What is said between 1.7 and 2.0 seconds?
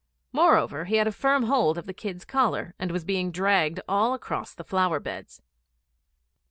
of the